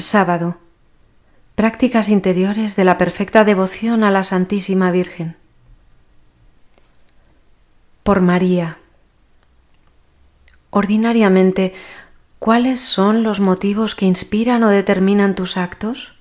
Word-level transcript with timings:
Sábado. 0.00 0.56
Prácticas 1.54 2.08
interiores 2.08 2.74
de 2.74 2.84
la 2.84 2.96
perfecta 2.96 3.44
devoción 3.44 4.02
a 4.02 4.10
la 4.10 4.22
Santísima 4.22 4.90
Virgen. 4.90 5.36
Por 8.02 8.22
María. 8.22 8.78
Ordinariamente, 10.70 11.74
¿cuáles 12.38 12.80
son 12.80 13.22
los 13.22 13.40
motivos 13.40 13.94
que 13.94 14.06
inspiran 14.06 14.62
o 14.62 14.70
determinan 14.70 15.34
tus 15.34 15.56
actos? 15.56 16.14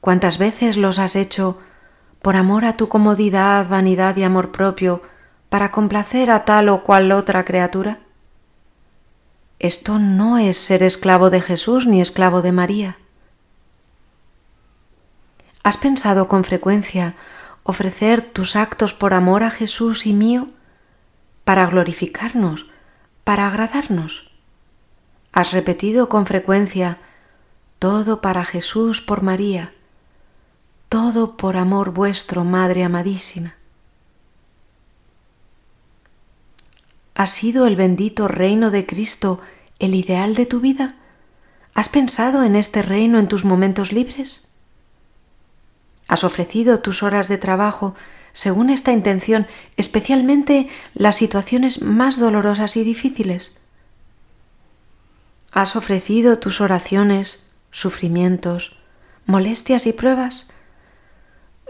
¿Cuántas 0.00 0.38
veces 0.38 0.76
los 0.76 0.98
has 0.98 1.16
hecho 1.16 1.58
por 2.22 2.36
amor 2.36 2.64
a 2.64 2.76
tu 2.76 2.88
comodidad, 2.88 3.68
vanidad 3.68 4.16
y 4.16 4.22
amor 4.22 4.52
propio, 4.52 5.02
para 5.48 5.72
complacer 5.72 6.30
a 6.30 6.44
tal 6.44 6.68
o 6.68 6.84
cual 6.84 7.10
otra 7.12 7.44
criatura? 7.44 7.98
Esto 9.58 9.98
no 9.98 10.38
es 10.38 10.56
ser 10.56 10.84
esclavo 10.84 11.30
de 11.30 11.40
Jesús 11.40 11.86
ni 11.86 12.00
esclavo 12.00 12.42
de 12.42 12.52
María. 12.52 12.98
¿Has 15.64 15.76
pensado 15.76 16.28
con 16.28 16.44
frecuencia 16.44 17.16
ofrecer 17.64 18.22
tus 18.22 18.54
actos 18.54 18.94
por 18.94 19.14
amor 19.14 19.42
a 19.42 19.50
Jesús 19.50 20.06
y 20.06 20.12
mío 20.12 20.46
para 21.44 21.66
glorificarnos, 21.66 22.66
para 23.24 23.48
agradarnos? 23.48 24.30
¿Has 25.32 25.52
repetido 25.52 26.08
con 26.08 26.24
frecuencia 26.24 26.98
todo 27.80 28.20
para 28.20 28.44
Jesús 28.44 29.00
por 29.00 29.22
María, 29.22 29.74
todo 30.88 31.36
por 31.36 31.56
amor 31.56 31.90
vuestro, 31.90 32.44
Madre 32.44 32.84
amadísima? 32.84 33.56
¿Ha 37.14 37.26
sido 37.26 37.66
el 37.66 37.74
bendito 37.74 38.28
reino 38.28 38.70
de 38.70 38.86
Cristo 38.86 39.40
el 39.78 39.94
ideal 39.94 40.34
de 40.34 40.46
tu 40.46 40.60
vida? 40.60 40.94
¿Has 41.74 41.88
pensado 41.88 42.42
en 42.42 42.56
este 42.56 42.82
reino 42.82 43.18
en 43.18 43.28
tus 43.28 43.44
momentos 43.44 43.92
libres? 43.92 44.48
¿Has 46.08 46.24
ofrecido 46.24 46.80
tus 46.80 47.02
horas 47.02 47.28
de 47.28 47.38
trabajo 47.38 47.94
según 48.32 48.70
esta 48.70 48.92
intención, 48.92 49.46
especialmente 49.76 50.68
las 50.94 51.16
situaciones 51.16 51.82
más 51.82 52.18
dolorosas 52.18 52.76
y 52.76 52.84
difíciles? 52.84 53.56
¿Has 55.52 55.76
ofrecido 55.76 56.38
tus 56.38 56.60
oraciones, 56.60 57.44
sufrimientos, 57.70 58.76
molestias 59.26 59.86
y 59.86 59.92
pruebas? 59.92 60.48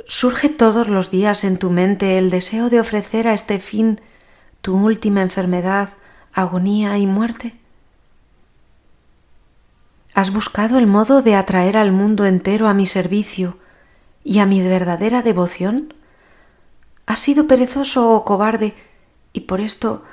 ¿Surge 0.06 0.48
todos 0.48 0.88
los 0.88 1.10
días 1.10 1.44
en 1.44 1.58
tu 1.58 1.70
mente 1.70 2.16
el 2.16 2.30
deseo 2.30 2.70
de 2.70 2.80
ofrecer 2.80 3.28
a 3.28 3.34
este 3.34 3.58
fin 3.58 4.00
tu 4.62 4.76
última 4.76 5.22
enfermedad, 5.22 5.90
agonía 6.32 6.96
y 6.98 7.06
muerte? 7.06 7.57
¿Has 10.14 10.32
buscado 10.32 10.78
el 10.78 10.86
modo 10.86 11.22
de 11.22 11.34
atraer 11.34 11.76
al 11.76 11.92
mundo 11.92 12.26
entero 12.26 12.68
a 12.68 12.74
mi 12.74 12.86
servicio 12.86 13.58
y 14.24 14.38
a 14.38 14.46
mi 14.46 14.62
verdadera 14.62 15.22
devoción? 15.22 15.94
¿Has 17.06 17.20
sido 17.20 17.46
perezoso 17.46 18.10
o 18.10 18.24
cobarde 18.24 18.74
y 19.32 19.40
por 19.40 19.60
esto 19.60 20.04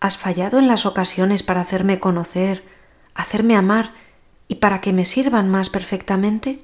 has 0.00 0.16
fallado 0.16 0.58
en 0.58 0.68
las 0.68 0.86
ocasiones 0.86 1.42
para 1.42 1.60
hacerme 1.60 1.98
conocer, 1.98 2.62
hacerme 3.14 3.56
amar 3.56 3.92
y 4.46 4.56
para 4.56 4.80
que 4.80 4.92
me 4.92 5.04
sirvan 5.04 5.50
más 5.50 5.70
perfectamente? 5.70 6.62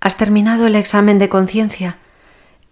¿Has 0.00 0.16
terminado 0.16 0.66
el 0.66 0.76
examen 0.76 1.18
de 1.18 1.28
conciencia? 1.28 1.98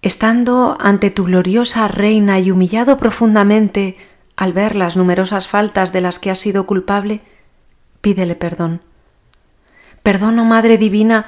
estando 0.03 0.77
ante 0.81 1.11
tu 1.11 1.25
gloriosa 1.25 1.89
reina 1.89 2.39
y 2.39 2.51
humillado 2.51 2.97
profundamente 2.97 3.97
al 4.39 4.53
ver 4.53 4.77
las 4.77 4.97
numerosas 4.97 5.49
faltas 5.49 5.93
de 5.93 6.01
las 6.01 6.21
que 6.21 6.31
has 6.31 6.39
sido 6.39 6.65
culpable, 6.65 7.23
pídele 8.01 8.37
perdón. 8.37 8.81
Oh 10.07 10.45
Madre 10.45 10.79
Divina, 10.79 11.27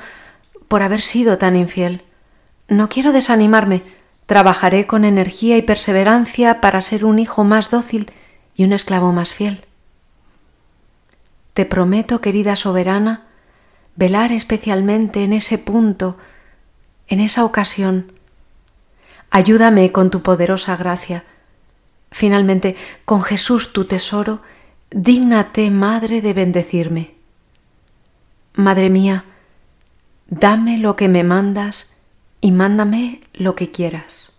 por 0.68 0.82
haber 0.82 1.02
sido 1.02 1.36
tan 1.36 1.56
infiel. 1.56 2.04
No 2.68 2.88
quiero 2.88 3.10
desanimarme, 3.10 3.82
trabajaré 4.26 4.86
con 4.86 5.04
energía 5.04 5.56
y 5.56 5.62
perseverancia 5.62 6.60
para 6.60 6.80
ser 6.80 7.04
un 7.04 7.18
hijo 7.18 7.42
más 7.42 7.68
dócil 7.68 8.12
y 8.54 8.62
un 8.62 8.72
esclavo 8.72 9.12
más 9.12 9.34
fiel. 9.34 9.66
Te 11.52 11.66
prometo, 11.66 12.20
querida 12.20 12.54
soberana, 12.54 13.24
velar 13.96 14.30
especialmente 14.30 15.24
en 15.24 15.32
ese 15.32 15.58
punto, 15.58 16.16
en 17.08 17.18
esa 17.18 17.44
ocasión, 17.44 18.12
Ayúdame 19.32 19.92
con 19.92 20.10
tu 20.10 20.22
poderosa 20.22 20.76
gracia. 20.76 21.24
Finalmente, 22.10 22.76
con 23.04 23.22
Jesús 23.22 23.72
tu 23.72 23.84
tesoro, 23.84 24.42
dígnate, 24.90 25.70
Madre, 25.70 26.20
de 26.20 26.32
bendecirme. 26.32 27.14
Madre 28.54 28.90
mía, 28.90 29.24
dame 30.28 30.78
lo 30.78 30.96
que 30.96 31.08
me 31.08 31.22
mandas 31.22 31.90
y 32.40 32.52
mándame 32.52 33.20
lo 33.32 33.54
que 33.54 33.70
quieras. 33.70 34.29